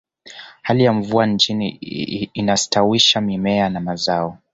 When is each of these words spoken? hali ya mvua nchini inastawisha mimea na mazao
hali 0.61 0.83
ya 0.83 0.93
mvua 0.93 1.25
nchini 1.25 1.69
inastawisha 2.33 3.21
mimea 3.21 3.69
na 3.69 3.79
mazao 3.79 4.37